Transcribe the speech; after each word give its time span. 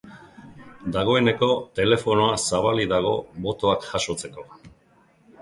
Dagoeneko 0.95 1.49
telefonoa 1.81 2.33
zabalik 2.45 2.91
dago 2.95 3.13
botoak 3.45 3.87
jasotzeko. 3.93 4.49